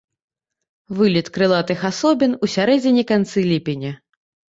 [0.99, 3.99] Вылет крылатых асобін у сярэдзіне-канцы ліпеня.